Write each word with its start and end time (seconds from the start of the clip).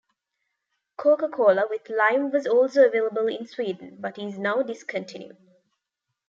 Coca-Cola 0.97 1.67
with 1.69 1.87
Lime 1.91 2.31
was 2.31 2.47
also 2.47 2.87
available 2.87 3.27
in 3.27 3.45
Sweden, 3.45 3.97
but 3.99 4.17
is 4.17 4.39
now 4.39 4.63
discontinued. 4.63 5.37